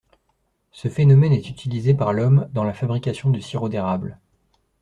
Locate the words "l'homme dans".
2.11-2.63